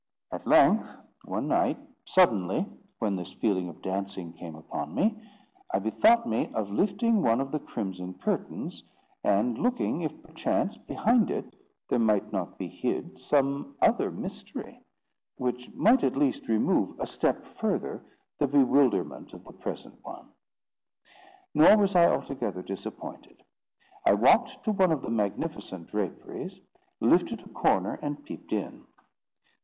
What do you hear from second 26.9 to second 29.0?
lifted a corner, and peeped in.